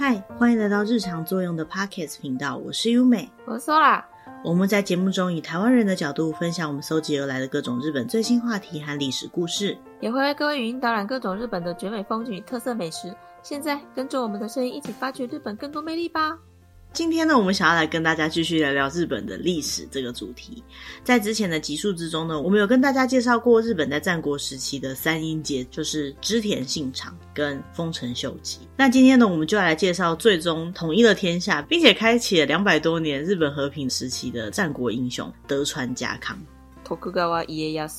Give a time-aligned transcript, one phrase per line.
[0.00, 4.02] 嗨，欢迎来到日常作用的 Podcast 频道，我是优美，我说啦，
[4.42, 13.14] 我们在节目中以台湾人的角度分享我们搜集而来的各种日本最新话题和历史故事，也会为各位语音导览各种日本的绝美风景与特色美食。
[13.42, 16.38] 现在跟着我们的声音一起发掘日本更多魅力吧。
[16.92, 20.62] 今天呢，我们想要来跟大家继续聊聊日本的历史这个主题。
[21.04, 28.58] 在之前的集数之中呢，我们有跟大家介绍过日本在战国时期的三英杰，就是织田信长跟丰臣秀吉。
[28.76, 36.36] 那今天呢，我们就来介绍最终统一了天下，并且开启了两百多年日本和平时期的战国英雄德川家康。
[36.84, 37.94] 徳川家康。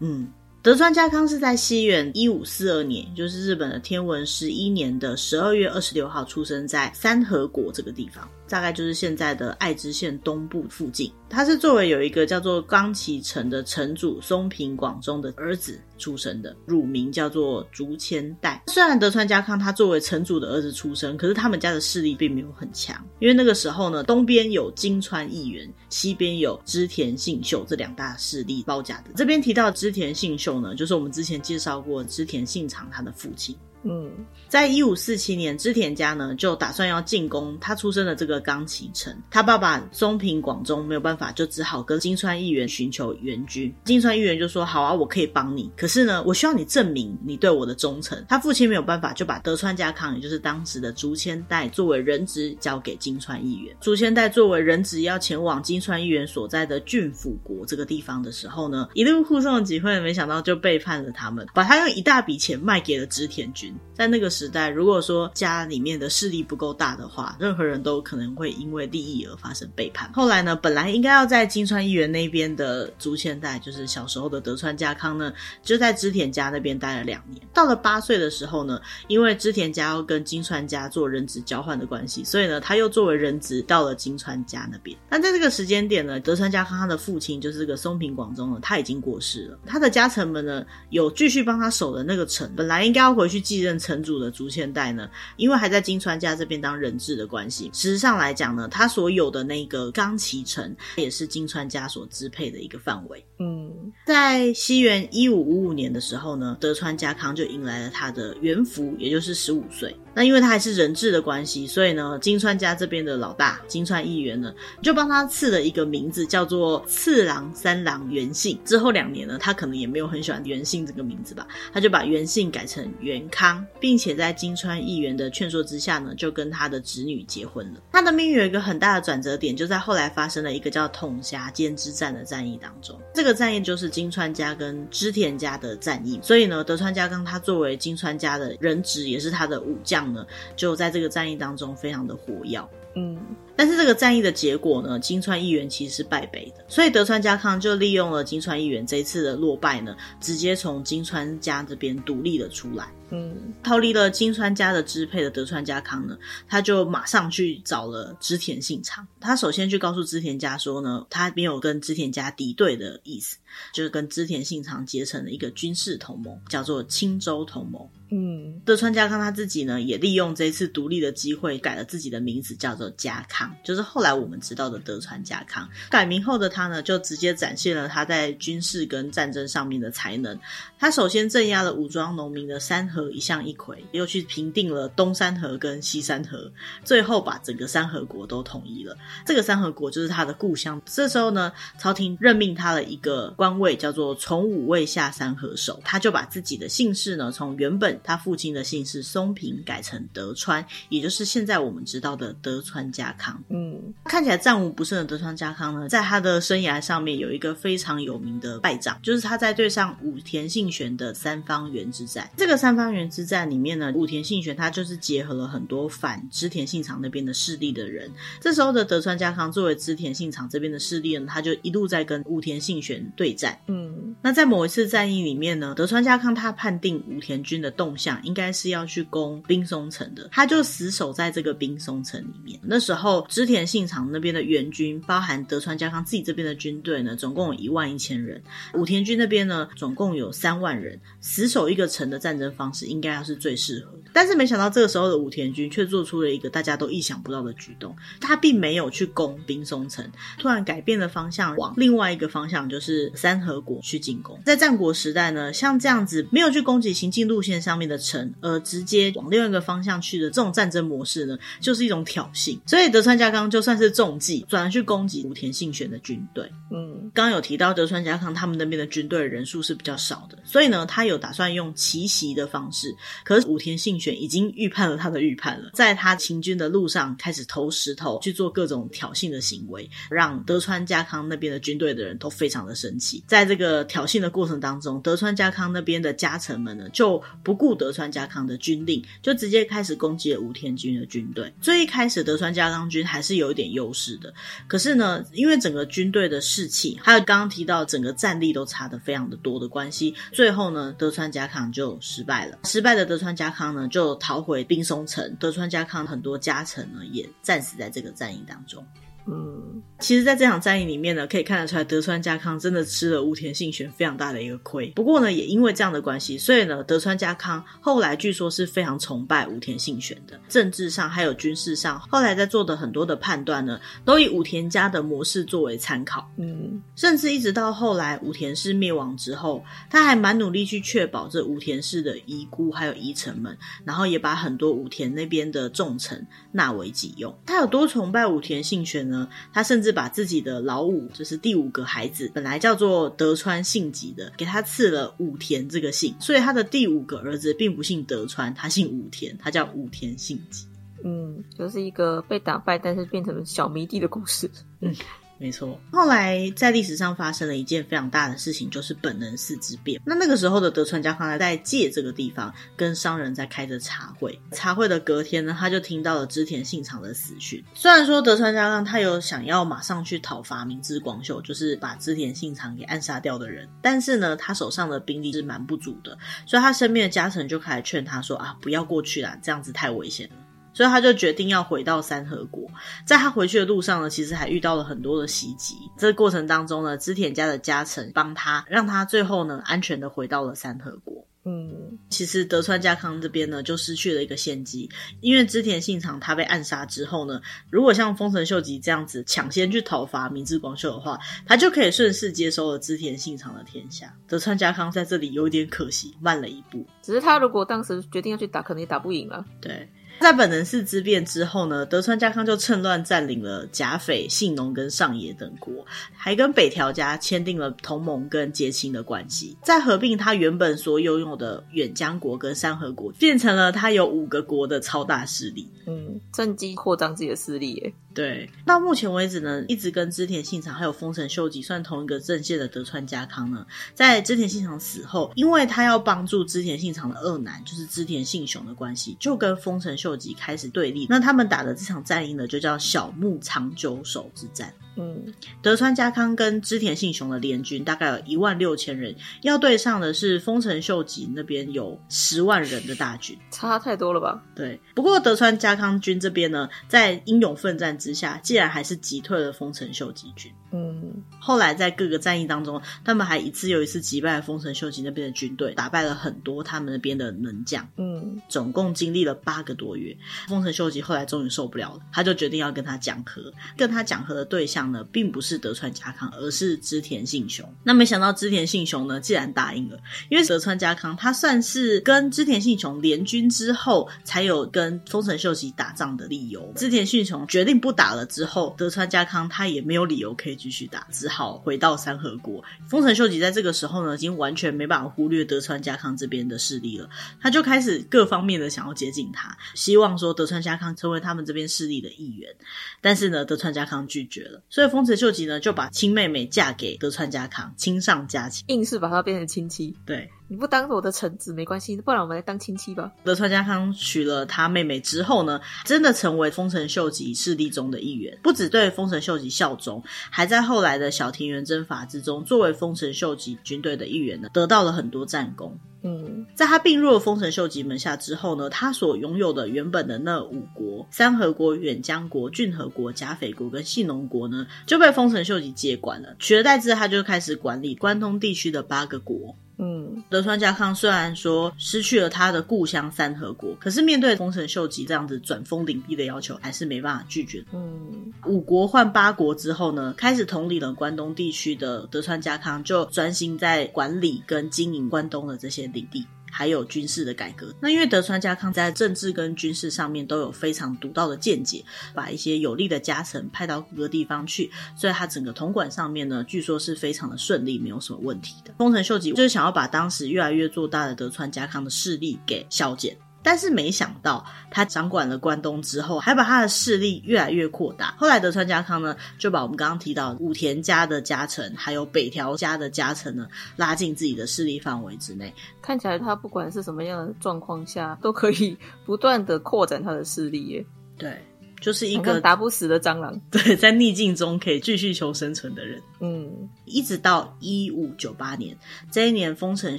[0.00, 0.28] 嗯。
[0.64, 8.26] 德川家康是在西元一五四二年，就是日本的天文十一年的十二月二十六号，出生在三河国这个地方。
[8.48, 11.12] 大概就是现在的爱知县东部附近。
[11.28, 18.62] 他是作为有一个叫做冈崎城的城主松平广忠的儿子出生的，乳名叫做竹千代。
[18.68, 29.10] 虽然德川家康他作为城主的儿子出生，可是他们家的势力并没有很强，因为那个时候呢，东边有金川义元，西边有织田信秀这两大势力包夹的。
[29.16, 33.56] 这边提到织田信秀呢，就是我们之前介绍过织田信长他的父亲。
[33.84, 34.10] 嗯，
[34.48, 39.14] 在一五四七年，织田家呢就打算要进攻他出生的这个冈崎城。
[39.30, 43.72] 他爸爸松平广忠没有办法，就只好跟金川义元寻求援军。
[43.84, 53.76] 金川义元就说：“好啊，我可以帮你，可是呢，我需要你证明你对我的忠诚。”他父亲没有办法，就把德川家康，也就是当时的竹千代作为人质交给金川义元。
[53.82, 63.73] 竹千代作为人质要前往金川义元所在的骏府国这个地方的时候呢，一路护送的机会，没想到就背叛了他们，把他用一大笔钱卖给了织田军。
[63.94, 70.10] 在那个时代，如果说家里面的势力不够大的话，任何人都可能会因为利益而发生背叛。
[70.12, 77.40] 后来呢，本来应该要在金川义元那边的竹千代，就是小时候的德川家康呢，就在织田家那边待了两年。
[77.52, 84.96] 到了八岁的时候呢，因为织田家要跟金川家做人质交换的关系，所以呢，他又作为人质到了金川家那边。
[85.08, 89.58] 但在这个时间点呢，德川家康他的父亲就是这个松平广忠呢，他已经过世了。
[89.64, 103.24] 他的家臣们呢，有继续帮他守的那个城，本来应该要回去继任城主的竹千代呢，因为还在金川家这边当人质的关系，实际上来讲呢，他所有的那个冈崎城也是金川家所支配的一个范围。
[103.38, 109.96] 嗯，在西元一五五五年的时候呢，德川家康就迎来了他的元服，也就是十五岁。
[110.14, 118.56] 那因为他还是人质的关系，所以呢，金川家这边的老大金川义元呢，就帮他赐了一个名字，叫做次郎三郎元信。
[118.64, 127.80] 之后两年呢，他可能也没有很喜欢元信这个名字吧，他就把元信改成元康，并且在金川义元的劝说之下呢，就跟他的侄女结婚了。
[127.90, 132.96] 他的命运有一个很大的转折点，就在后来发生了一个叫统辖间之战的战役当中。
[133.12, 140.03] 这个战役就是金川家跟织田家的战役，所以呢，德川家康他作为金川家的人质，也是他的武将。
[140.12, 140.26] 呢，
[140.56, 142.60] 就在这个战役当中非常的活跃，
[142.96, 143.18] 嗯，
[143.56, 156.18] 但是这个战役的结果呢，金川议员其实是败北的，所以德川家康就利用了金川议员这一次的落败呢，直接从金川家这边独立了出来，嗯，逃离了金川家的支配的德川家康呢，
[156.48, 163.36] 他就马上去找了织田信长，他首先去告诉织田家说呢，他没有跟织田家敌对的意思，
[163.72, 167.88] 就是跟织田信长结成了一个军事同盟，叫做青州同盟。
[168.10, 175.68] 嗯，德川家康他自己呢，也利用这次独立的机会，改了自己的名字，叫做家康，就是后来我们知道的德川家康。
[175.90, 180.38] 改名后的他呢，就直接展现了他在军事跟战争上面的才能。
[180.78, 186.50] 他首先镇压了武装农民的三河一向一揆，又去平定了东山河跟西山河，
[186.84, 188.96] 最后把整个三河国都统一了。
[189.26, 190.80] 这个三河国就是他的故乡。
[190.86, 203.42] 这时候呢，朝廷任命他的一个官位叫做从五位下山河守，他就把自己的姓氏呢，从原本他父亲的姓氏松平改成德川，也就是现在我们知道的德川家康。
[203.48, 212.30] 嗯，看起来战无不胜的德川家康呢，在他的生涯上面有一个非常有名的败仗，就是他在对上武田信玄的三方原之战。
[212.36, 218.10] 这个三方原之战里面呢，武田信玄他就是结合了很多反织田信长那边的势力的人。
[218.40, 223.58] 这时候的德川家康作为织田信长这边的势力呢，他就一路在跟武田信玄对战。
[223.68, 232.60] 嗯，那在某一次战役里面呢，德川家康他判定武田军的动向应该是要去攻冰松城的，他就死守在这个冰松城里面。
[232.62, 238.42] 那时候织田田信长那边的援军，包含德川家康自己这边的军队呢，总共有一万一千人。
[238.72, 241.00] 武田军那边呢，总共有三万人。
[241.20, 244.10] 死守一个城的战争方式，应该要是最适合的。
[244.12, 254.38] 但是没想到这个时候的武田军却做出了一个大家都意想不到的举动，他并没有去攻兵松城，突然改变了方向，往另外一个方向，就是三河国去进攻。
[254.44, 262.58] 在战国时代呢，像这样子没有去攻击行进路线上面的城，而直接往另外一个方向去的这种战争模式呢，就是一种挑衅。
[262.66, 266.48] 所以德川家康就算是中计，转而去攻击武田信玄的军队。
[266.70, 272.94] 嗯，刚刚有提到德川家康他们那边的军队人数是比较少的，所以呢，他有打算用奇袭的方式。
[273.24, 283.22] 可是武田信玄已经预判了他的预判了，在他行军的路上开始投石头，去做各种挑衅的行为，让德川家康那边的军队的人都非常的生气。
[283.26, 291.52] 在这个挑衅的过程当中，德川家康那边的家臣们呢，就不顾德川家康的军令，就直接开始攻击了武田军的军队。
[291.60, 294.32] 最一开始，德川家康军还是有一点优势的，
[294.66, 302.53] 可是呢，因为整个军队的士气，还有刚刚提到整个战力都差的非常的多的关系，最后呢，德川家康就失败了。
[302.62, 305.34] 失败的德川家康呢，就逃回滨松城。
[305.36, 308.86] 德川家康很多家臣呢，也战死在这个战役当中。
[309.26, 314.88] 嗯，其实，在这场战役里面呢，可以看得出来，德川家康真的吃了武田信玄非常大的一个亏。
[314.94, 320.38] 不过呢，也因为这样的关系，所以呢，德川家康后来据说是非常崇拜武田信玄的。
[320.46, 326.30] 政治上还有军事上，后来在做的很多的判断呢，都以武田家的模式作为参考。
[326.36, 333.56] 嗯，甚至一直到后来武田氏灭亡之后，他还蛮努力去确保这武田氏的遗孤还有遗臣们，
[333.86, 337.34] 然后也把很多武田那边的重臣纳为己用。
[337.46, 339.13] 他有多崇拜武田信玄呢？
[339.52, 350.66] 他甚至把自己的老五，就是第五个孩子，本来叫做德川信吉的，给他赐了武田这个姓，所以他的第五个儿子并不姓德川，他姓武田，他叫武田信吉。
[351.04, 354.50] 嗯，就是一个被打败，但是变成小迷弟的故事。
[354.80, 354.94] 嗯。
[355.36, 360.00] 没错，后来在历史上发生了一件非常大的事情，就是本能寺之变。
[360.06, 364.38] 那那个时候的德川家康还在借这个地方跟商人在开着茶会。
[364.52, 367.62] 茶会的隔天呢，他就听到了织田信长的死讯。
[367.74, 376.16] 虽然说德川家康他有想要马上去讨伐明智光秀，就是把织田信长给暗杀掉的人，但是呢，他手上的兵力是蛮不足的，
[376.46, 380.36] 所以他身边的家臣就开始劝他说啊，不要过去啦，这样子太危险了。
[380.74, 382.68] 所以他就决定要回到三河国，
[383.06, 385.76] 在他回去的路上呢，其实还遇到了很多的袭击。
[385.96, 391.24] 这个过程当中呢，织田家的家臣帮他，让他最后呢安全的回到了三河国。
[391.46, 394.88] 嗯，其实德川家康这边呢就失去了一个先机，
[395.20, 397.38] 因为织田信长他被暗杀之后呢，
[397.70, 404.10] 如果像丰臣秀吉这样子抢先去讨伐明智光秀的话，他就可以顺势接收了织田信长的天下。
[404.26, 406.86] 德川家康在这里有点可惜，慢了一步。
[407.02, 409.44] 只是他如果当时决定要去打，可能也打不赢了。
[409.60, 409.86] 对。
[410.24, 415.84] 在本能寺之变之后呢，德川家康就趁乱占领了甲斐、信浓跟上野等国，
[416.16, 419.54] 还跟北条家签订了同盟跟结亲的关系。
[419.62, 425.68] 再合并他原本所拥有的远江国跟山河国，变成了他有五个国的超大势力。
[425.86, 427.92] 嗯，趁机扩张自己的势力耶。
[428.14, 441.06] 对，到目前为止呢，一直跟织田信长还有丰臣秀吉算同一个阵线的德川家康呢，在织田信长死后，因为他要帮助织田信长的二男，就是织田信雄的关系，就跟丰臣秀开始对立。
[441.10, 444.72] 那他们打的这场战役呢，就叫小牧长久守之战。
[444.96, 445.32] 嗯，
[445.62, 454.42] 德川家康跟织田信雄的联军大概有一万六千人，要对上的是丰臣秀吉那边有十万人的大军，差太多了吧？
[454.54, 454.80] 对。
[454.94, 460.52] 不过德川家康军这边呢，在英勇奋战之下，竟然还是击退了丰臣秀吉军。
[460.72, 467.88] 嗯，后来在各个战役当中，他们还一次又一次击败了丰臣秀吉那边的军队，打败了很多他们那边的能将。
[467.96, 470.16] 嗯，总共经历了八个多月，
[470.48, 473.52] 丰臣秀吉后来终于受不了了，他就决定要跟他讲和。
[473.76, 477.68] 跟他讲和的对象呢，并不是德川家康，而是织田信雄。
[477.82, 479.98] 那没想到织田信雄呢，竟然答应了，
[480.28, 486.72] 因为德川家康他算是跟织田信雄联军之后，才有跟丰臣秀吉打仗的理由。
[486.76, 492.64] 织田信雄决定不打了之后，德川家康他也没有理由可以继续打，只好回到三河国。
[492.88, 497.08] 丰臣秀吉在这个时候呢，已经完全没办法忽略德川家康这边的势力了，
[497.40, 502.54] 他就开始各方面的想要接近他，希望说德川家康成为他们这边势力的一员。
[503.00, 509.96] 但是呢，德川家康拒绝了，所以丰臣秀吉呢就把亲妹妹嫁给德川家康，亲上加亲，硬是把她变成亲戚。
[510.04, 510.28] 对。
[510.46, 513.10] 你不当我的臣子没关系，不然我们来当亲戚吧。
[513.24, 525.78] 德川家康娶了他妹妹之后呢，真的成为丰臣秀吉势力中的一员，不只对丰臣秀吉效忠，还在后来的小田园征伐之中，作为丰臣秀吉军队的一员呢，得到了很多战功。
[526.06, 536.36] 嗯，在他并入了丰臣秀吉门下之后呢，他所拥有的原本的那五国——三河国、远江国、骏河国、甲斐国跟信浓国呢，就被丰臣秀吉接管了。
[536.38, 539.56] 取而代之，他就开始管理关东地区的八个国。
[539.78, 547.64] 嗯，德川家康虽然说失去了他的故乡三河国，可是面对丰臣秀吉这样子转封领地的要求，还是没办法拒绝。
[547.72, 556.24] 嗯，五国换八国之后呢，开始统领了关东地区的德川家康，就专心在管理跟经营关东的这些领地。
[556.56, 557.74] 还有军事的改革。
[557.80, 561.84] 那因为德川家康在政治跟军事上面都有非常独到的见解，
[562.14, 568.72] 把一些有力的家臣派到各个地方去，所以他整个统管上面呢，据说是非常的顺利，没有什么问题的。
[568.78, 573.16] 丰臣秀吉就是想要把当时越来越做大的德川家康的势力给削减。
[573.44, 578.14] 但是没想到，他掌管了关东之后，还把他的势力越来越扩大。
[578.18, 583.46] 后来德川家康呢，就把我们刚刚提到武田家的家臣，还有北条家的家臣呢，
[583.76, 585.52] 拉进自己的势力范围之内。
[585.82, 590.86] 看起来他不管是什么样的状况下，都可以不断的扩展他的势力耶。
[591.18, 591.38] 对，
[591.80, 593.38] 就是一个打不死的蟑螂。
[593.52, 596.02] 对，在逆境中可以继续求生存的人。
[596.20, 596.50] 嗯，
[596.86, 598.74] 一直到一五九八年，
[599.12, 599.98] 这一年丰臣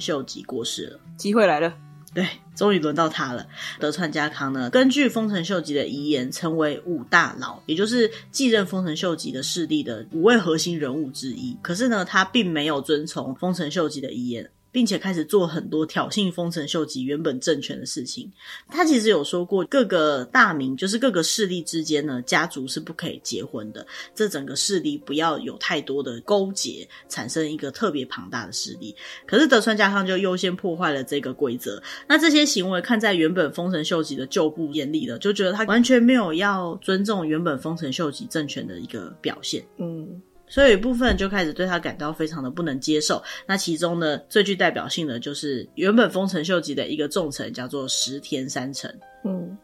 [0.00, 1.72] 秀吉过世了，机会来了。
[2.16, 3.46] 对，终于轮到他了。
[3.78, 11.54] 德川家康呢，根据丰臣秀吉的遗言，成为五大佬，也就是继任丰臣秀吉的势力的五位核心人物之一。
[11.60, 14.50] 可是呢，他并没有遵从丰臣秀吉的遗言。
[14.76, 18.30] 并且开始做很多挑衅丰臣秀吉原本政权的事情。
[18.68, 23.86] 他其实有说过，各个大名就是各个势力之间呢，家族是不可以结婚的。
[24.14, 28.94] 这整个势力不要有太多的勾结，产生一个特别庞大的势力。
[29.26, 31.82] 可是德川家康就优先破坏了这个规则。
[32.06, 39.64] 那这些行为看在原本丰臣秀吉的旧部眼里了，就觉得他完全没有要尊重原本丰臣秀吉政权的一个表现。
[39.78, 40.20] 嗯。
[40.48, 43.22] 所以有一部分人就开始对他感到非常的不能接受。
[43.46, 48.92] 那其中呢，最具代表性的就是原本丰臣秀吉的一个重臣，叫做石田三成。
[49.24, 49.58] 嗯，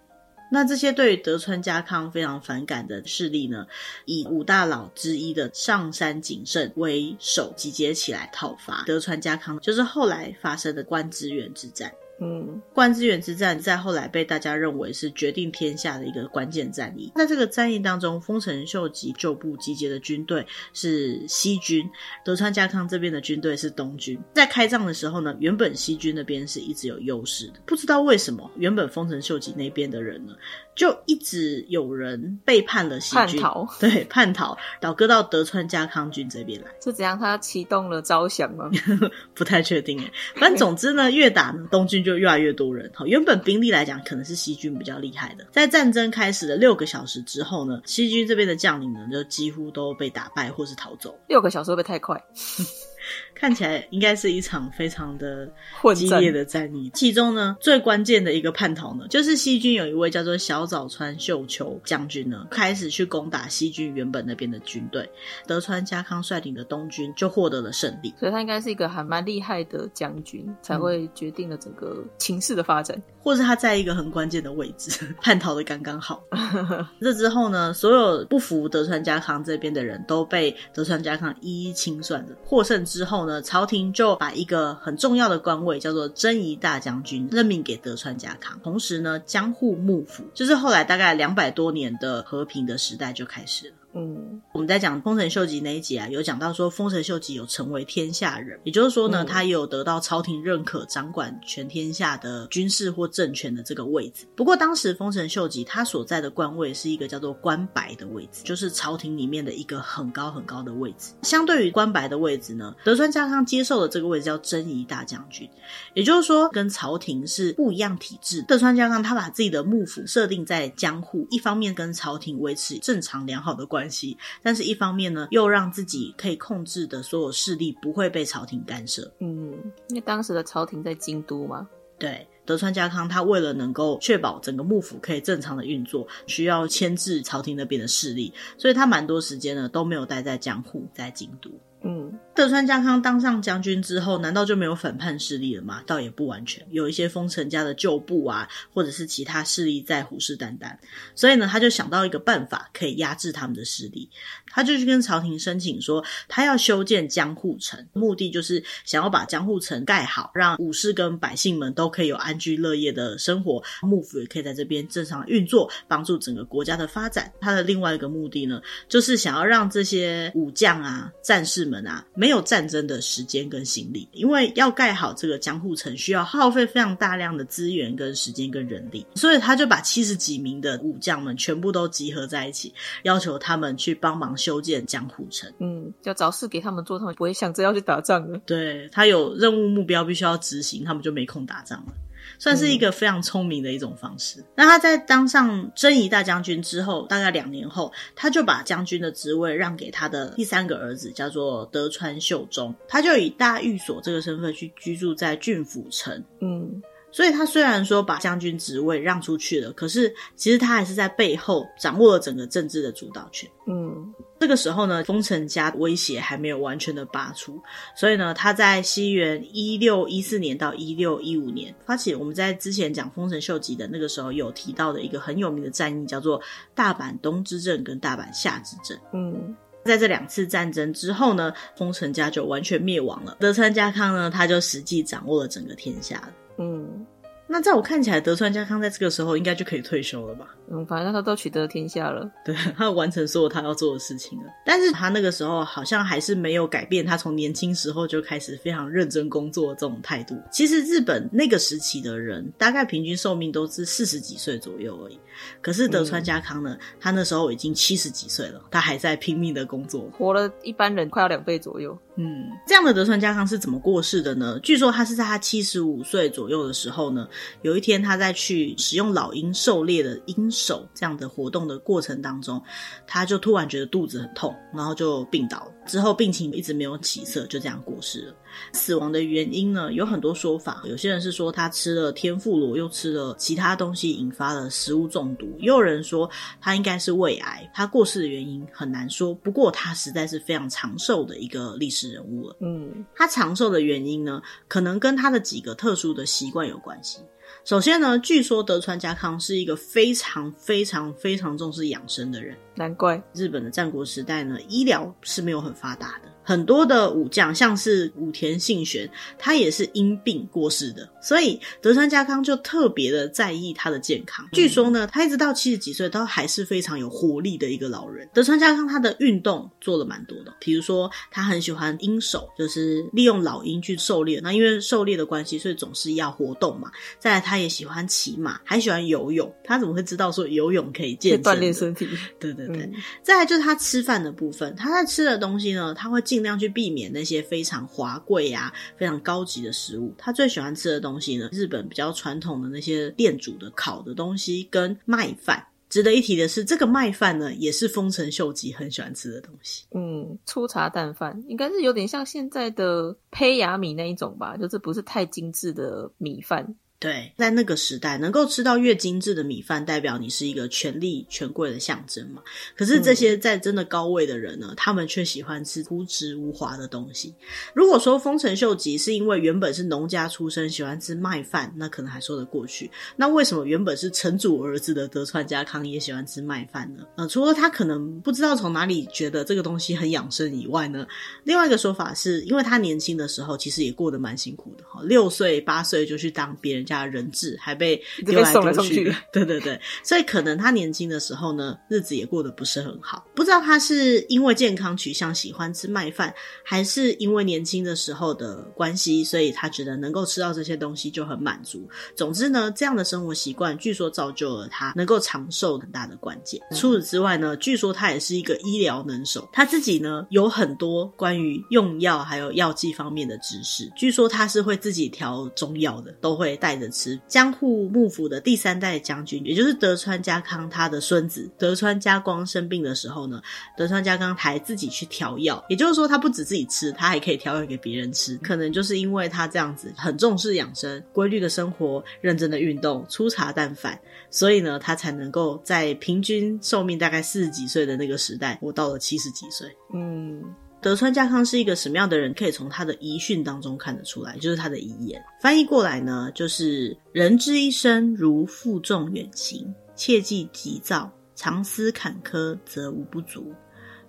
[0.51, 3.67] 那这些对于德川家康非常反感的势力呢，
[4.07, 11.93] 以五大佬之一的上杉景胜为首，集结起来讨伐德川家康，就是后来发生的关知源之战。
[12.23, 17.11] 嗯，关知源之战在后来被大家认为是决定天下的一个关键战役。
[17.17, 21.85] 在这个战役当中，丰臣秀吉旧部集结的军队是西军，
[22.25, 24.17] 德川家康这边的军队是东军。
[24.35, 30.33] 在开战的时候呢，原本西军那边是一直有优势的，不知道为什么，原本丰臣秀吉那边的人呢，
[30.75, 36.69] 就一直有人背叛了西军，叛逃，对，叛逃，倒戈到德川家康军这边来。
[36.83, 37.19] 是怎样？
[37.19, 38.71] 他启动了招降吗？
[39.35, 40.13] 不太确定诶。
[40.37, 42.91] 反正总之呢，越打呢，东军就越来越多人。
[42.95, 45.47] 好，原本兵力来讲，可能是西军比较厉害的。
[45.53, 51.19] 在战争开始的六个小时之后呢，西军这边的将领呢，就几乎都被打败或是逃走。
[51.29, 52.23] 六个小时会不会太快？
[53.43, 55.51] 看起来应该是一场非常的
[55.97, 56.89] 激烈的战役。
[56.95, 65.11] 其中呢，最关键的一个叛逃呢，就是西军有一位叫做小早川秀秋将军呢，开始去攻打西军原本那边的军队。
[65.45, 68.15] 德川家康率领的东军就获得了胜利。
[68.17, 76.23] 所以他应该是一个还蛮厉害的将军，才会决定了整个情势的发展，嗯、或是他在一个很关键的位置， 叛逃的刚刚好。
[77.03, 82.37] 这之后呢，所有不服德川家康这边的人都被德川家康一一清算了。
[82.45, 93.75] 获胜之后呢，朝廷就把一个很重要的官位叫做征夷大将军任命给德川家康，同时呢，江户幕府就是后来大概两百多年的和平的时代就开始了。
[93.95, 104.25] 嗯，我们在讲丰臣秀吉那一集啊，有讲到说丰臣秀吉有成为天下人，也就是说呢，嗯、他也有得到朝廷认可，掌管全天下的军事或政权的这个位置。
[104.35, 111.13] 不过当时丰臣秀吉他所在的官位是一个叫做官白的位置，就是朝廷里面的一个很高很高的位置。
[111.21, 115.47] 相对于官白的位置呢，德川家康接受的这个位置叫征夷大将军，
[115.93, 118.43] 也就是说跟朝廷是不一样体制。
[118.49, 123.82] 德川家康他把自己的幕府设定在江户，一方面跟朝廷维持正常良好的关系。
[123.83, 129.13] 关系，但是一方面呢，又让自己可以控制的所有势力不会被朝廷干涉。
[129.19, 129.53] 嗯，
[129.89, 131.69] 因为当时的朝廷在京都嘛。
[131.99, 141.51] 对，德川家康他为了能够确保整个幕府可以正常的运作，需要牵制朝廷那边的势力，所以他蛮多时间呢都没有待在江户，在京都。
[141.85, 145.83] 嗯，德川家康当上将军之后，难道就没有反叛势力了吗？
[145.85, 150.77] 倒也不完全，有一些丰臣家的旧部啊，或者是其他势力在虎视眈眈，
[151.17, 154.09] 所以呢，他就想到一个办法，可以压制他们的势力。
[154.53, 167.33] 他就去跟朝廷申请说，他要修建江户城，目的就是想要把江户城盖好，让武士跟百姓们都可以有安居乐业的生活，幕府也可以在这边正常运作，帮助整个国家的发展。
[167.41, 185.53] 他的另外一个目的呢，就是想要让这些武将啊、战士们啊，没有战争的时间跟心力，因为要盖好这个江户城需要耗费非常大量的资源跟时间跟人力，所以他就把七十几名的武将们全部都集合在一起，要求他们去帮忙修建江户城。
[185.61, 188.37] 嗯，要找事给他们做，他们不会想着要去打仗的。
[188.45, 191.93] 对，他有任务目标必须要执行，他们就没空打仗了。
[192.39, 194.41] 算是一个非常聪明的一种方式。
[194.41, 202.75] 嗯、那他在当上征夷大将军之后，大概两年后，他就把将军的职位让给他的第三个儿子，叫做德川秀忠。
[202.89, 206.25] 他就以大御所这个身份去居住在郡府城。
[206.41, 206.83] 嗯。
[207.15, 213.47] 所以他虽然说把将军职位让出去了，可是其实他还是在背后掌握了整个政治的主导权。
[213.67, 217.63] 嗯，这个时候呢，丰臣家威胁还没有完全的拔出，
[217.95, 226.43] 所以呢，他在西元一六一四年到一六一五年发起我们在之前讲丰臣秀吉的那个时候有提到的一个很有名的战役，叫做
[226.75, 228.99] 大阪东之阵跟大阪夏之阵。
[229.13, 236.33] 嗯，在这两次战争之后呢，丰臣家就完全灭亡了，德川家康呢，他就实际掌握了整个天下了。
[236.59, 237.07] 嗯，
[237.53, 240.47] 那在我看起来，德川家康在这个时候应该就可以退休了吧？
[240.71, 244.47] 嗯，反正他都取得天下了， 对，他完成所有他要做的事情了。
[244.65, 250.35] 但是他那个时候好像还是没有改变他从年轻时候就开始非常认真工作的这种态度。
[250.51, 255.19] 其实日本那个时期的人，大概平均寿命都是四十几岁左右而已。
[255.61, 261.99] 可是德川家康呢，嗯、他那时候已经七十几岁了，他还在拼命的工作，活了一般人快要两倍左右。
[262.17, 264.59] 嗯，这样的德川家康是怎么过世的呢？
[264.63, 267.27] 据说他是在他七十五岁左右的时候呢，
[267.63, 272.63] 有一天他在去使用老鹰狩猎的鹰手这样的活动的过程当中，
[273.07, 275.73] 他就突然觉得肚子很痛，然后就病倒了。
[275.85, 278.35] 之后病情一直没有起色，就这样过世了。
[278.73, 286.31] 死亡的原因呢，有很多说法，有些人是说他吃了天妇罗，又吃了其他东西，引发了食物中毒；也有人说
[286.61, 287.69] 他应该是胃癌。
[287.75, 292.57] 他过世的原因很难说，不过他实在是非常长寿的一个历史人物了。
[292.61, 297.19] 嗯，他长寿的原因呢，可能跟他的几个特殊的习惯有关系。
[297.65, 306.29] 首先呢，据说德川家康是一个非常非常非常重视养生的人，难怪日本的战国时代呢，医疗是没有很发达的。
[306.43, 314.49] 很多的武将，像是武田信玄，他也是因病过世的，所以德川家康就特别的在意他的健康。
[314.53, 318.29] 据说呢，他一直到七十几岁都还是非常有活力的一个老人。
[318.35, 324.41] 德川家康他的运动做了蛮多的，比如说他很喜欢鹰手，就是利用老鹰去狩猎。
[324.43, 326.91] 那因为狩猎的关系，所以总是要活动嘛。
[327.19, 329.55] 再来，他也喜欢骑马，还喜欢游泳。
[329.63, 332.09] 他怎么会知道说游泳可以健身、锻炼身体？
[332.41, 332.79] 对对对。
[332.79, 332.93] 嗯、
[333.23, 336.21] 再来就是他吃饭的部分，他在吃的东西呢，他会。
[336.23, 340.15] 尽量去避免那些非常华贵啊、非常高级的食物。
[340.17, 345.67] 他最喜欢吃的东西东西呢，日本比较传统的那些店主的烤的东西跟麦饭。
[345.91, 349.85] 值得一提的是，这个麦饭呢，也是丰臣秀吉很喜欢吃的东西。
[349.91, 356.75] 嗯，粗茶淡饭，应该是有点像现在的胚芽米那一种吧，就是不是太精致的米饭。
[357.03, 362.41] 对，在那个时代，能够吃到越精致的米饭，代表你是一个权力、权贵的象征嘛。
[362.77, 367.35] 可是这些在真的高位的人呢，嗯、他们却喜欢吃朴质无华的东西。
[367.75, 372.89] 如果说丰臣秀吉是因为原本是农家出身，喜欢吃麦饭，那可能还说得过去。
[373.17, 377.03] 那为什么原本是城主儿子的德川家康也喜欢吃麦饭呢？
[377.17, 381.05] 呃，除了他可能不知道从哪里觉得这个东西很养生以外呢，
[381.43, 393.27] 另外一个说法是因为他年轻的时候其实也过得蛮辛苦的哈，六岁八岁就去当别人家人质还被丢来丢去， 对对对，所以可能他年轻的时候呢，日子也过得不是很好。
[393.35, 396.33] 不知道他是因为健康取向喜欢吃麦饭，
[396.65, 401.89] 还是因为年轻的时候的关系，所以他觉得能够吃到这些东西就很满足。
[402.15, 406.61] 总之呢，这样的生活习惯据说造就了他能够长寿很大的关键。
[406.73, 413.91] 除此之外呢，据说他也是一个医疗能手，他自己呢有很多关于用药还有药剂方面的知识。
[413.97, 417.21] 据说他是会自己调中药的，都会带着吃。
[417.29, 423.43] 江户幕府的第三代将军，也就是德川家康他的孙子德川家光生病的时候呢，
[423.77, 428.37] 德川家康还自己去调药，也就是说他不止自己吃，他还可以调药给别人吃。
[428.39, 433.99] 可能就是因为他这样子很重视养生、规律的生活、认真的运动、粗茶淡饭，
[434.31, 439.69] 所以呢，他才能够在平均寿命大概四十几岁的那个时代，活到了七十几岁。
[439.95, 440.43] 嗯。
[440.83, 442.35] 德川家康是一个什么样的人？
[442.35, 445.23] 可以从他的遗训当中看得出来，就是他的遗言。
[445.41, 453.43] 翻译过来呢，就是人之一生如负重远行，切忌急躁，常思坎坷，则无不足；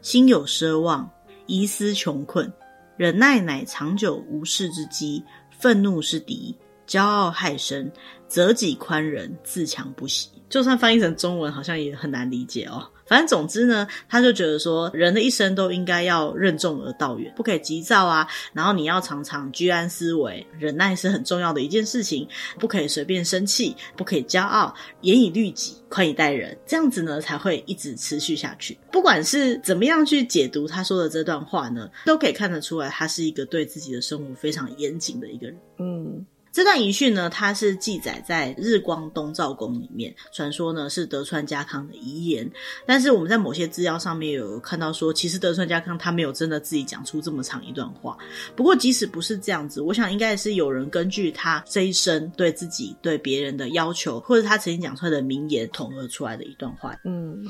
[0.02, 1.08] 心有奢望，
[1.46, 2.52] 疑思穷困。
[2.98, 6.56] 忍耐乃长久无事之基，愤怒是敌，
[6.88, 7.92] 骄傲害身，
[8.28, 10.30] 责己宽仁，自强不息。
[10.50, 12.88] 就算翻译成中文，好像也很难理解哦。
[13.06, 18.28] 反正总之呢，他就觉得说，人的一生都应该要任重而道远，不可以急躁啊。
[18.54, 22.28] 然后你要常常居安思危，忍耐是很重要的一件事情，
[22.60, 28.78] 不可以随便生气，不可以骄傲，严以律己，宽以待人，这样子呢才会一直持续下去。
[28.92, 35.58] 不管是怎么样去解读他说的这段话呢，都可以看得出来，他是一个对自己的生活非常严谨的一个人。
[35.80, 36.26] 嗯。
[36.54, 42.50] 这段遗训呢，它是记载在日光东照宫里面，传说呢是德川家康的遗言。
[42.86, 48.16] 但是我们在某些资料上面有看到说，其实德川家康他没有真的自己讲出这么长一段话。
[48.56, 56.96] 不过即使不是这样子，我想应该也是有人根据他这一生对自己、对别人的要求，或者他曾经讲出来的名言统合出来的一段话。
[57.04, 57.44] 嗯。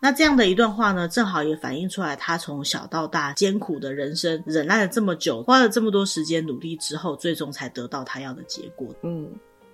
[0.00, 8.94] 那这样的一段话呢，正好也反映出来他从小到大艰苦的人生，忍耐了这么久，花了这么多时间努力之后，最终才得到他要的结果。
[9.02, 9.28] 嗯，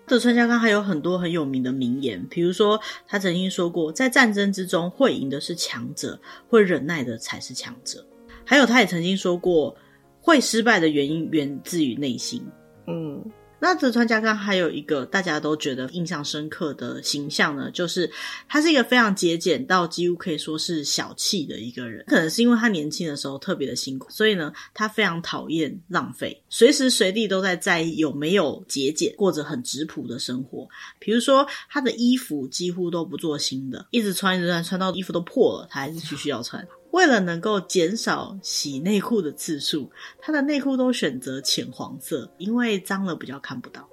[0.07, 8.03] 德川家康还有很多很有名的名言，比如说他曾经说过，在战争之中会赢的是强者，会忍耐的才是强者。
[8.47, 9.77] 还有他也曾经说过，
[10.21, 12.43] 会失败的原因源自于内心。
[12.87, 13.23] 嗯。
[13.65, 18.11] 那德川家康还有一个大家都觉得印象深刻的形象呢，就是
[18.47, 22.05] 他是一个非常节俭到几乎可以说是小气的一个人。
[22.07, 30.69] 可能是因为他年轻的时候特别的辛苦，所以呢，他非常讨厌浪费，随时随地都在在意有没有节俭，过着很质朴的生活。
[30.99, 36.69] 比如说，他的衣服几乎都不做新的，一直穿一直穿，穿到衣服都破了，他还是继续要穿。
[36.95, 43.89] 为了能够减少洗内裤的次数，他的内裤都选择浅黄色，因为脏了比较看不到。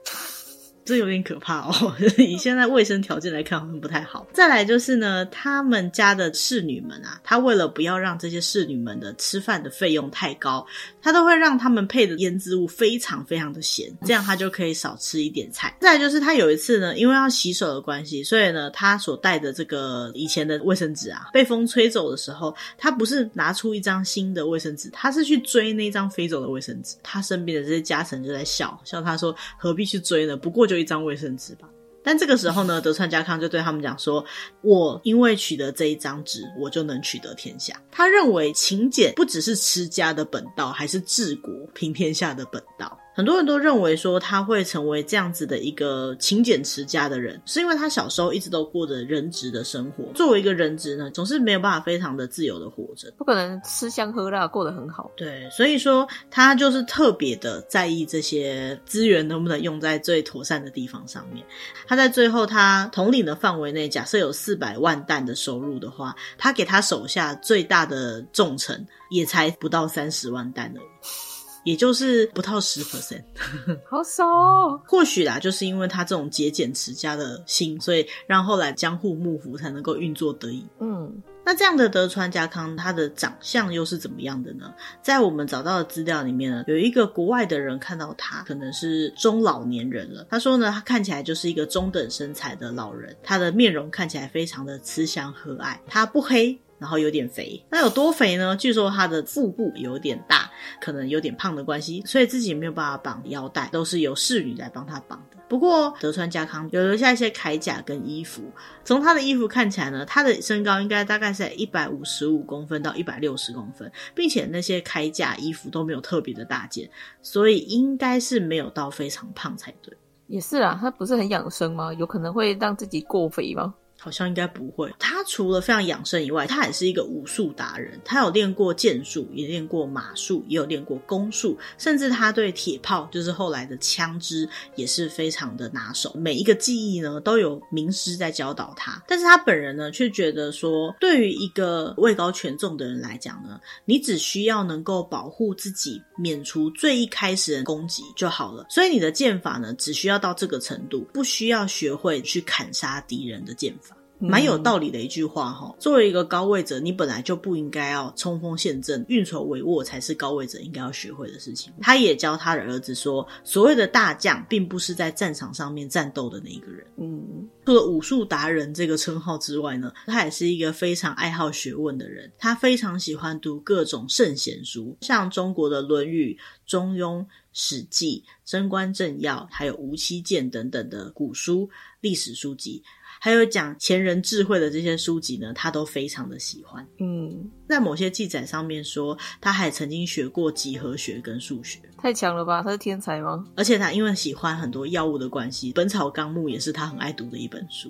[0.83, 4.25] 这有点可怕哦， 以现在卫生条件来看，好像不太好。
[4.33, 10.65] 再来就是呢，他们家的侍女们啊，他为了不要让这些侍女们的吃饭的费用太高，
[11.01, 15.75] 他都会让他们配的腌制物非常非常的咸，这样他就可以少吃一点菜。
[15.79, 26.95] 再来就是他有一次呢，因为要洗手的关系，所以呢，他所带的这个以前的卫生纸啊，被风吹走的时候，他不是拿出一张新的卫生纸，他是去追那张飞走的卫生纸。
[27.03, 30.35] 他身边的这些家臣就在笑，笑他说何必去追呢？
[30.35, 31.67] 不过就一张卫生纸吧，
[32.01, 34.23] 但这个时候呢， 德川家康就对他们讲说
[34.63, 42.97] ：“我因为取得这一张纸，我就能取得天下。”他认为勤俭不只是持家的本道，还是治国平天下的本道。
[43.13, 50.05] 很多人都认为说他会成为这样子的一个勤俭持家的人，是因为他小时候一直都过着人质的生活。
[50.13, 55.11] 作为一个人质呢，总是没有办法非常的自由的活着，不可能吃香喝辣过得很好。
[55.17, 61.45] 对，所以说他就是特别的在意这些资源能不能用在最妥善的地方上面。
[61.87, 71.30] 他在最后他统领的范围内，假设有四百万担的收入的话，他给他手下最大的重臣也才不到三十万担而已。
[71.63, 73.23] 也就是不到十 percent，
[73.87, 74.81] 好少哦。
[74.87, 80.65] 或许啦，就是因为他这种节俭持家的心，所以让后来江户幕府才能够运作得以。
[80.79, 84.73] 嗯，那这样的德川家康，他的长相又是怎么样的呢？
[85.01, 90.25] 在我们找到的资料里面呢，有一个国外的人看到他，可能是中老年人了。
[90.29, 96.59] 他说呢，他看起来就是一个中等身材的老人，他的面容看起来非常的慈祥和蔼，他不黑。
[96.81, 98.57] 然后有点肥，那有多肥呢？
[98.57, 100.49] 据说他的腹部有点大，
[100.81, 105.37] 可能有点胖的关系，所以自己没有办法绑腰带，都是由侍女来帮他绑的。
[105.47, 108.41] 不过德川家康有留下一些铠甲跟衣服，
[108.83, 116.89] 从他的衣服看起来呢，他的身高应该大概是在一百五十五公分到一百六十公分，并且那些铠甲衣服都没有特别的大件，
[117.21, 119.95] 所以应该是没有到非常胖才对。
[120.25, 121.93] 也是啊，他不是很养生吗？
[121.93, 123.75] 有可能会让自己过肥吗？
[124.03, 124.91] 好像应该不会。
[124.97, 128.01] 他除了非常养生以外，他也是一个武术达人。
[128.03, 136.11] 他有练过剑术，也练过马术，也有练过弓术，甚至他对铁炮，就是后来的枪支，也是非常的拿手。
[136.15, 139.03] 每一个技艺呢，都有名师在教导他。
[139.07, 148.65] 但是他本人呢，却觉得说，对于一个位高权重的人来讲呢，你只需要能够保护自己，免除最一开始的攻击就好了。
[148.67, 153.90] 所以你的剑法呢，只需要到这个程度，不需要学会去砍杀敌人的剑法。
[154.21, 155.75] 蛮有道理的一句话哈。
[155.79, 161.73] 作为一个高位者，你本来就不应该要冲锋陷阵、运筹帷幄，才是高位者应该要学会的事情。
[161.81, 166.85] 他也教他的儿子说，所谓的大将，并不是在战场上面战斗的那一个人。
[166.97, 172.31] 嗯，除了武术达人这个称号之外呢，他也是一个非常爱好学问的人。
[172.37, 176.33] 他非常喜欢读各种圣贤书，像中国的《论语》、
[176.65, 177.19] 《中庸》、
[177.53, 181.69] 《史记》、《贞观政要》，还有《吴七剑》等等的古书、
[182.01, 182.83] 历史书籍。
[183.23, 186.83] 还有讲前人智慧的这些书籍呢，他都非常的喜欢。
[186.97, 191.79] 嗯，在某些记载上面说，他还曾经学过几何学跟数学。
[191.97, 192.61] 太强了吧？
[192.61, 193.45] 他是天才吗？
[193.55, 197.89] 而且他因为喜欢很多药物的关系，《本草纲目》也是他很爱读的一本书。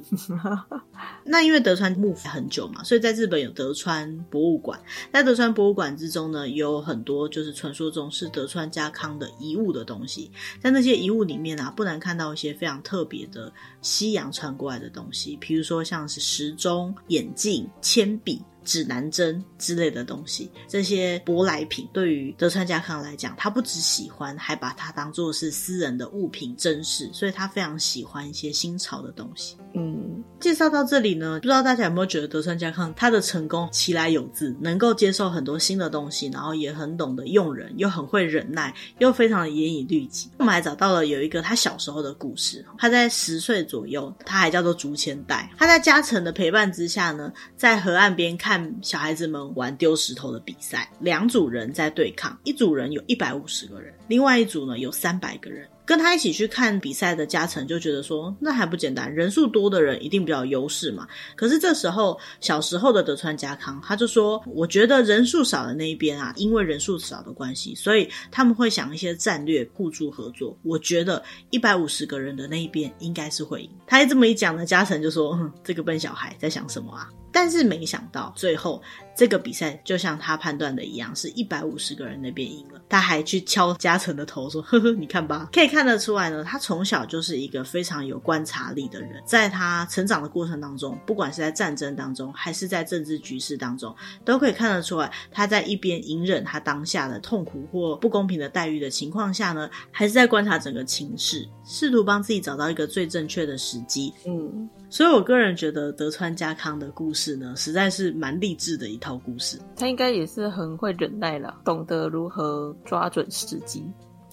[1.26, 4.80] 那因为德川幕府很久嘛，所以在日本有德川博物馆。
[5.12, 10.30] 在德川博物馆之中呢，有很多就是传说中是德川家康的遗物的东西。
[10.62, 18.42] 在那些遗物里面啊，不难看到一些非常特别的西洋传过来的东西，比如说像是时钟、眼镜、铅笔。
[18.64, 29.58] 指南针之类的东西，这些舶来品对于德川家康来讲，他不只喜欢，还把它当做是私人的物品珍视，所以他非常喜欢一些新潮的东西。
[29.74, 40.30] 嗯，介绍到这里呢，不知道大家有没有觉得德川家康他的成功其来有自，能够接受很多新的东西，然后也很懂得用人，又很会忍耐，又非常的严以律己。
[40.38, 48.51] 我们还找到了有一个他小时候的故事，他在十岁左右，他还叫做竹千代，他在家臣的陪伴之下呢，在河岸边看。
[48.52, 55.66] 看小孩子们玩丢石头的比赛，两组人在对抗，一组人有一百五十个人，另外一组呢有三百个人。
[55.92, 61.06] 跟他一起去看比赛的家臣就觉得说，那还不简单，人数多的人一定比较优势嘛。
[61.36, 70.58] 可是这时候小时候的德川家康他就说，我觉得人数少的那一边啊，因为人数少的关系，所以他们会想一些战略互助合作。
[70.64, 73.70] 我觉得一百五十个人的那一边应该是会赢。
[73.86, 77.10] 他一这么一讲呢，家臣就说，哼，这个笨小孩在想什么啊？
[77.34, 78.82] 但是没想到，最后
[79.16, 82.82] 这个比赛就像他判断的一样，是一百五十个人那边赢了。
[82.90, 89.22] 他还去敲家臣的头说：“呵呵，你看吧，可以看得出来呢，他从小就是一个非常有观察力的人。
[89.26, 93.96] 在他成长的过程当中，不管是在战争当中，还是在政治局势当中，
[94.26, 104.70] 都可以看得出来，他在一边隐忍他当下的痛苦或不公平的待遇的情况下呢，还是在观察整个情势，试图帮自己找到一个最正确的时机。”嗯。
[104.92, 109.58] 所以，我个人觉得德川家康的故事呢，实在是蛮励志的一套故事。
[109.78, 113.86] 他应该也是很会忍耐了，懂得如何抓准时机。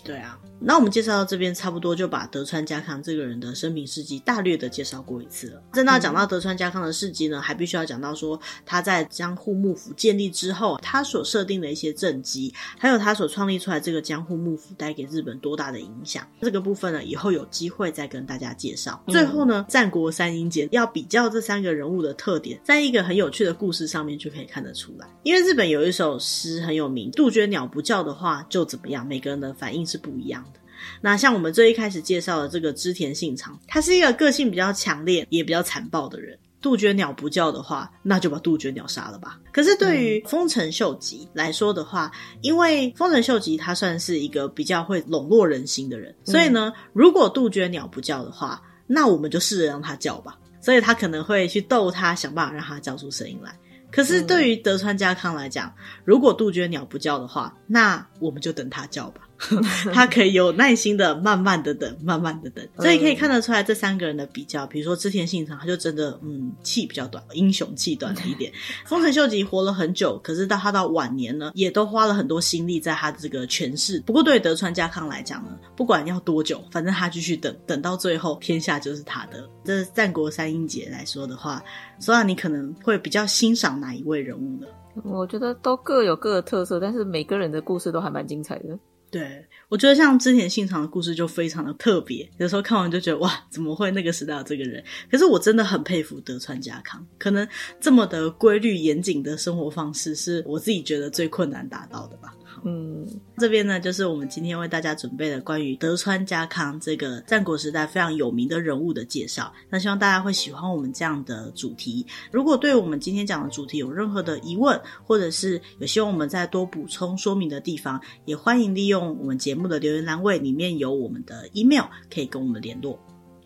[0.05, 0.39] 对啊。
[0.61, 5.63] 那我们介绍到这边，差不多就把德川家康这个人的生平事迹大略的介绍过一次了。
[5.73, 16.27] 真的要讲到德川家康的事迹呢，还必须要讲到说他在江户幕府建立之后，他所设定的一些政绩，还有他所创立出来这个江户幕府带给日本多大的影响。
[16.41, 19.01] 这个部分呢，以后有机会再跟大家介绍。
[19.07, 25.07] 最后呢，战国三英杰要比较这三个人物的特点，在一个很有趣的故事上面就可以看得出来。
[25.23, 30.61] 因为日本有一首诗很有名，“杜鹃鸟不叫的话就怎么样”，每个人的反应是不一样的。
[31.01, 36.39] 那像我们最一开始介绍的这个织田信长，他是一个个性比较强烈，也比较残暴的人。
[36.61, 39.39] 杜鹃鸟不叫的话，那就把杜鹃鸟杀了吧。
[39.53, 50.37] 可是对于丰臣秀吉来说的话，嗯、因为丰臣秀吉他算是一个比较会笼络人心的人，所以呢，如果杜鹃鸟不叫的话，那我们就试着让它叫吧。
[50.61, 53.57] 所以他可能会去逗它，想办法让它叫出声音来。
[53.93, 55.73] 可是对于德川家康来讲，
[56.05, 59.28] 如果杜鹃鸟不叫的话，那我们就等它叫吧。
[59.95, 64.67] 他可以有耐心的慢慢的等，慢慢的等，所以可以看得出来这三个人的比较。
[64.67, 68.53] 比如说织田信长，他就真的嗯气比较短，英雄气短了一点。
[68.85, 74.03] 丰臣秀吉活了很久，可是到他到晚年呢，也都花了很多心力在他这个权势。
[74.05, 79.49] 不过对于德川家康来讲呢，不管要多久，反正他继续等，等到最后天下就是他的。
[79.65, 81.63] 这战国三英杰来说的话，
[82.01, 84.67] 所以你可能会比较欣赏哪一位人物呢？
[85.05, 88.77] 我觉得都各有各的特色，但是每个人的故事都还蛮精彩的。
[89.11, 94.85] 对，我觉得像织田信长的故事就非常的特别，有时候看完就觉得哇，怎么会那个时代有这个人？
[95.11, 97.49] 可是我真的很佩服德川家康，可能
[97.81, 102.35] 这么的规律严谨的生活方式是我自己觉得最困难达到的吧。
[102.65, 102.88] 嗯，
[103.37, 109.53] 这边呢，就是我们今天为大家准备的关于德川家康这个战国时代非常有名的人物的介绍。
[109.71, 112.07] 那希望大家会喜欢我们这样的主题。
[112.33, 122.99] 如果对我们今天讲的主题有任何的疑问，或者是有希望我们再多补充说明的地方，也欢迎利用我们节目的留言栏位里面有我们的 email，可以跟我们联络。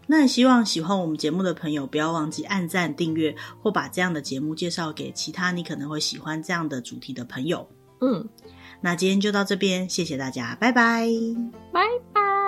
[0.07, 7.67] 那希望喜欢我们节目的朋友不要忘记按赞、订阅，或把这样的节目介绍给其他你可能会喜欢这样的主题的朋友。
[8.01, 8.29] 嗯。
[8.83, 11.07] 那今天就到这边，谢谢大家，拜拜，
[11.73, 11.81] 拜
[12.13, 12.42] 拜。